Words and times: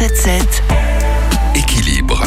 177. 0.00 0.62
Équilibre. 1.54 2.24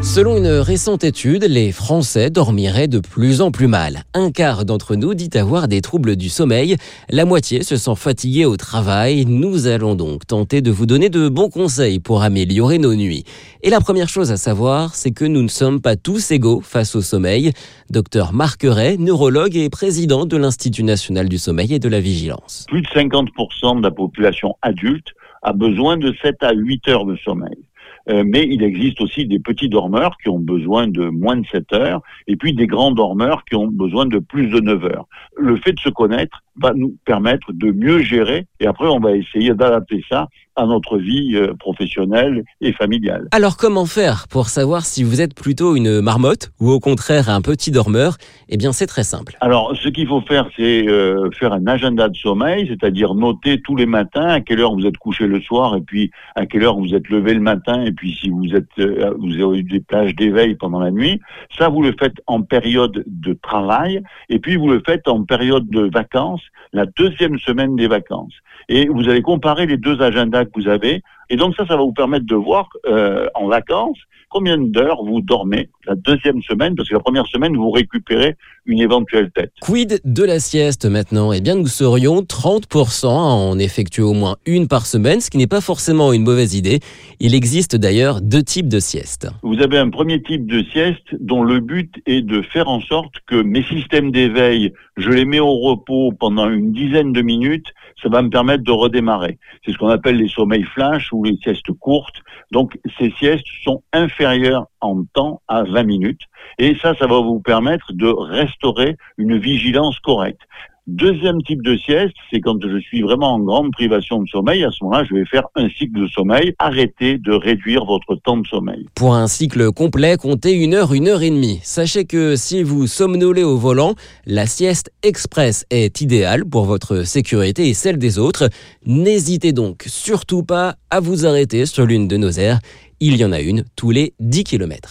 Selon 0.00 0.38
une 0.38 0.48
récente 0.48 1.04
étude, 1.04 1.44
les 1.44 1.72
Français 1.72 2.30
dormiraient 2.30 2.88
de 2.88 3.00
plus 3.00 3.42
en 3.42 3.50
plus 3.50 3.66
mal. 3.66 4.04
Un 4.14 4.30
quart 4.30 4.64
d'entre 4.64 4.96
nous 4.96 5.12
dit 5.12 5.28
avoir 5.34 5.68
des 5.68 5.82
troubles 5.82 6.16
du 6.16 6.30
sommeil. 6.30 6.76
La 7.10 7.26
moitié 7.26 7.62
se 7.62 7.76
sent 7.76 7.96
fatiguée 7.96 8.46
au 8.46 8.56
travail. 8.56 9.26
Nous 9.26 9.66
allons 9.66 9.94
donc 9.94 10.26
tenter 10.26 10.62
de 10.62 10.70
vous 10.70 10.86
donner 10.86 11.10
de 11.10 11.28
bons 11.28 11.50
conseils 11.50 12.00
pour 12.00 12.22
améliorer 12.22 12.78
nos 12.78 12.94
nuits. 12.94 13.24
Et 13.62 13.68
la 13.68 13.80
première 13.80 14.08
chose 14.08 14.32
à 14.32 14.38
savoir, 14.38 14.94
c'est 14.94 15.12
que 15.12 15.26
nous 15.26 15.42
ne 15.42 15.48
sommes 15.48 15.82
pas 15.82 15.96
tous 15.96 16.30
égaux 16.30 16.62
face 16.62 16.96
au 16.96 17.02
sommeil. 17.02 17.52
Docteur 17.90 18.32
Marc 18.32 18.62
Ray, 18.64 18.96
neurologue 18.96 19.54
et 19.54 19.68
président 19.68 20.24
de 20.24 20.38
l'Institut 20.38 20.82
national 20.82 21.28
du 21.28 21.36
sommeil 21.36 21.74
et 21.74 21.78
de 21.78 21.90
la 21.90 22.00
vigilance. 22.00 22.64
Plus 22.68 22.80
de 22.80 22.86
50% 22.86 23.76
de 23.76 23.82
la 23.82 23.90
population 23.90 24.56
adulte 24.62 25.08
a 25.42 25.52
besoin 25.52 25.96
de 25.96 26.14
7 26.22 26.42
à 26.42 26.52
8 26.52 26.88
heures 26.88 27.04
de 27.04 27.16
sommeil. 27.16 27.66
Euh, 28.08 28.24
mais 28.26 28.46
il 28.48 28.62
existe 28.62 29.00
aussi 29.00 29.26
des 29.26 29.38
petits 29.38 29.68
dormeurs 29.68 30.16
qui 30.22 30.28
ont 30.28 30.38
besoin 30.38 30.88
de 30.88 31.08
moins 31.08 31.36
de 31.36 31.46
7 31.46 31.72
heures, 31.72 32.02
et 32.26 32.36
puis 32.36 32.52
des 32.52 32.66
grands 32.66 32.90
dormeurs 32.90 33.44
qui 33.44 33.54
ont 33.54 33.68
besoin 33.68 34.06
de 34.06 34.18
plus 34.18 34.48
de 34.48 34.60
9 34.60 34.84
heures. 34.86 35.06
Le 35.36 35.56
fait 35.56 35.72
de 35.72 35.80
se 35.80 35.88
connaître 35.88 36.42
va 36.60 36.72
nous 36.74 36.96
permettre 37.04 37.52
de 37.52 37.70
mieux 37.72 38.02
gérer, 38.02 38.46
et 38.60 38.66
après 38.66 38.86
on 38.86 39.00
va 39.00 39.12
essayer 39.12 39.54
d'adapter 39.54 40.04
ça 40.08 40.28
à 40.56 40.66
notre 40.66 40.98
vie 40.98 41.34
euh, 41.34 41.54
professionnelle 41.54 42.44
et 42.60 42.72
familiale. 42.72 43.28
Alors 43.32 43.56
comment 43.56 43.86
faire 43.86 44.26
pour 44.28 44.48
savoir 44.48 44.84
si 44.84 45.02
vous 45.02 45.20
êtes 45.20 45.34
plutôt 45.34 45.76
une 45.76 46.00
marmotte 46.00 46.50
ou 46.60 46.70
au 46.70 46.80
contraire 46.80 47.30
un 47.30 47.40
petit 47.40 47.70
dormeur? 47.70 48.16
Eh 48.48 48.56
bien 48.56 48.72
c'est 48.72 48.86
très 48.86 49.04
simple. 49.04 49.36
Alors 49.40 49.74
ce 49.76 49.88
qu'il 49.88 50.06
faut 50.06 50.20
faire 50.20 50.48
c'est 50.56 50.86
euh, 50.88 51.30
faire 51.30 51.52
un 51.52 51.66
agenda 51.66 52.08
de 52.08 52.16
sommeil, 52.16 52.68
c'est-à-dire 52.68 53.14
noter 53.14 53.60
tous 53.62 53.76
les 53.76 53.86
matins 53.86 54.28
à 54.28 54.40
quelle 54.40 54.60
heure 54.60 54.74
vous 54.74 54.86
êtes 54.86 54.98
couché 54.98 55.26
le 55.26 55.40
soir 55.40 55.76
et 55.76 55.80
puis 55.80 56.10
à 56.34 56.46
quelle 56.46 56.64
heure 56.64 56.78
vous 56.78 56.94
êtes 56.94 57.08
levé 57.08 57.34
le 57.34 57.40
matin 57.40 57.82
et 57.84 57.92
puis 57.92 58.12
si 58.12 58.28
vous 58.28 58.54
êtes 58.54 58.68
euh, 58.78 59.14
vous 59.18 59.32
avez 59.32 59.58
eu 59.58 59.62
des 59.62 59.80
plages 59.80 60.14
d'éveil 60.14 60.54
pendant 60.54 60.80
la 60.80 60.90
nuit. 60.90 61.20
Ça 61.56 61.68
vous 61.68 61.82
le 61.82 61.94
faites 61.98 62.16
en 62.26 62.42
période 62.42 63.04
de 63.06 63.32
travail 63.32 64.02
et 64.28 64.38
puis 64.38 64.56
vous 64.56 64.68
le 64.68 64.82
faites 64.84 65.08
en 65.08 65.24
période 65.24 65.68
de 65.70 65.88
vacances, 65.90 66.41
la 66.72 66.86
deuxième 66.86 67.38
semaine 67.38 67.76
des 67.76 67.88
vacances. 67.88 68.34
Et 68.68 68.88
vous 68.88 69.08
allez 69.08 69.22
comparer 69.22 69.66
les 69.66 69.76
deux 69.76 70.00
agendas 70.00 70.44
que 70.44 70.50
vous 70.54 70.68
avez. 70.68 71.02
Et 71.32 71.36
donc 71.36 71.56
ça, 71.56 71.66
ça 71.66 71.76
va 71.76 71.82
vous 71.82 71.94
permettre 71.94 72.26
de 72.26 72.34
voir 72.34 72.68
euh, 72.86 73.26
en 73.34 73.48
vacances 73.48 73.96
combien 74.28 74.58
d'heures 74.58 75.02
vous 75.02 75.22
dormez 75.22 75.68
la 75.86 75.94
deuxième 75.94 76.42
semaine, 76.42 76.74
parce 76.74 76.88
que 76.88 76.94
la 76.94 77.00
première 77.00 77.26
semaine, 77.26 77.56
vous 77.56 77.70
récupérez 77.70 78.36
une 78.66 78.80
éventuelle 78.80 79.30
tête. 79.32 79.52
Quid 79.60 80.00
de 80.04 80.24
la 80.24 80.38
sieste 80.38 80.86
maintenant? 80.86 81.32
Eh 81.32 81.40
bien, 81.40 81.56
nous 81.56 81.66
serions 81.66 82.20
30% 82.20 83.06
à 83.06 83.10
en 83.10 83.58
effectuer 83.58 84.02
au 84.02 84.12
moins 84.12 84.36
une 84.46 84.68
par 84.68 84.86
semaine, 84.86 85.20
ce 85.20 85.30
qui 85.30 85.38
n'est 85.38 85.48
pas 85.48 85.60
forcément 85.60 86.12
une 86.12 86.22
mauvaise 86.22 86.54
idée. 86.54 86.80
Il 87.18 87.34
existe 87.34 87.76
d'ailleurs 87.76 88.20
deux 88.20 88.42
types 88.42 88.68
de 88.68 88.78
sieste. 88.78 89.28
Vous 89.42 89.60
avez 89.60 89.78
un 89.78 89.90
premier 89.90 90.22
type 90.22 90.46
de 90.46 90.62
sieste 90.72 91.16
dont 91.18 91.42
le 91.42 91.60
but 91.60 91.92
est 92.06 92.22
de 92.22 92.42
faire 92.42 92.68
en 92.68 92.80
sorte 92.80 93.14
que 93.26 93.42
mes 93.42 93.64
systèmes 93.64 94.12
d'éveil, 94.12 94.72
je 94.96 95.10
les 95.10 95.24
mets 95.24 95.40
au 95.40 95.58
repos 95.58 96.12
pendant 96.12 96.48
une 96.48 96.72
dizaine 96.72 97.12
de 97.12 97.22
minutes, 97.22 97.66
ça 98.02 98.08
va 98.08 98.22
me 98.22 98.30
permettre 98.30 98.64
de 98.64 98.72
redémarrer. 98.72 99.38
C'est 99.64 99.72
ce 99.72 99.78
qu'on 99.78 99.88
appelle 99.88 100.16
les 100.16 100.28
sommeils 100.28 100.64
flash 100.64 101.12
ou 101.12 101.21
les 101.24 101.36
siestes 101.42 101.72
courtes. 101.72 102.16
Donc, 102.50 102.78
ces 102.98 103.10
siestes 103.12 103.46
sont 103.64 103.82
inférieures 103.92 104.66
en 104.80 105.04
temps 105.04 105.40
à 105.48 105.62
20 105.64 105.82
minutes. 105.84 106.22
Et 106.58 106.76
ça, 106.76 106.94
ça 106.98 107.06
va 107.06 107.20
vous 107.20 107.40
permettre 107.40 107.92
de 107.92 108.08
restaurer 108.08 108.96
une 109.18 109.38
vigilance 109.38 109.98
correcte. 110.00 110.42
Deuxième 110.88 111.40
type 111.42 111.62
de 111.62 111.76
sieste, 111.76 112.16
c'est 112.28 112.40
quand 112.40 112.58
je 112.60 112.80
suis 112.80 113.02
vraiment 113.02 113.34
en 113.34 113.38
grande 113.38 113.70
privation 113.70 114.20
de 114.20 114.28
sommeil. 114.28 114.64
À 114.64 114.70
ce 114.72 114.82
moment-là, 114.82 115.04
je 115.08 115.14
vais 115.14 115.24
faire 115.24 115.44
un 115.54 115.68
cycle 115.68 116.00
de 116.00 116.08
sommeil. 116.08 116.54
Arrêtez 116.58 117.18
de 117.18 117.30
réduire 117.30 117.84
votre 117.84 118.16
temps 118.16 118.36
de 118.36 118.46
sommeil. 118.48 118.86
Pour 118.96 119.14
un 119.14 119.28
cycle 119.28 119.70
complet, 119.70 120.16
comptez 120.16 120.54
une 120.54 120.74
heure, 120.74 120.92
une 120.92 121.06
heure 121.06 121.22
et 121.22 121.30
demie. 121.30 121.60
Sachez 121.62 122.04
que 122.04 122.34
si 122.34 122.64
vous 122.64 122.88
somnolez 122.88 123.44
au 123.44 123.58
volant, 123.58 123.94
la 124.26 124.46
sieste 124.46 124.90
express 125.04 125.64
est 125.70 126.00
idéale 126.00 126.44
pour 126.44 126.64
votre 126.64 127.04
sécurité 127.04 127.68
et 127.68 127.74
celle 127.74 127.98
des 127.98 128.18
autres. 128.18 128.50
N'hésitez 128.84 129.52
donc 129.52 129.84
surtout 129.86 130.42
pas 130.42 130.74
à 130.90 130.98
vous 130.98 131.26
arrêter 131.26 131.64
sur 131.64 131.86
l'une 131.86 132.08
de 132.08 132.16
nos 132.16 132.30
aires. 132.30 132.58
Il 132.98 133.16
y 133.16 133.24
en 133.24 133.30
a 133.30 133.40
une 133.40 133.62
tous 133.76 133.92
les 133.92 134.14
10 134.18 134.42
km. 134.42 134.90